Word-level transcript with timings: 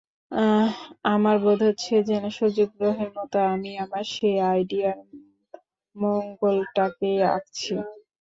আমার 1.13 1.35
বোধ 1.43 1.59
হচ্ছে 1.67 1.93
যেন 2.09 2.23
সজীব 2.37 2.69
গ্রহের 2.77 3.09
মতো 3.17 3.37
আমি 3.53 3.71
আমার 3.83 4.03
সেই 4.13 4.37
আইডিয়ার 4.49 4.97
মণ্ডলটাকেই 5.95 7.17
আঁকছি। 7.29 7.73